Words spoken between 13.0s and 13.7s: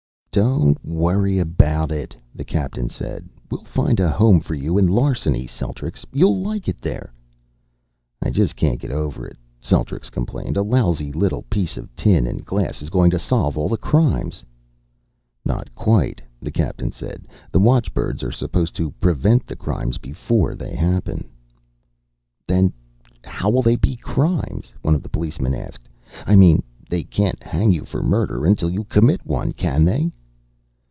to solve all